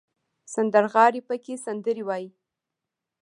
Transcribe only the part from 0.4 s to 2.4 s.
سندرغاړي پکې سندرې وايي.